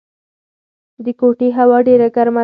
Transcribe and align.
د 1.05 1.07
کوټې 1.19 1.49
هوا 1.57 1.77
ډېره 1.87 2.07
ګرمه 2.15 2.37
ده. 2.39 2.39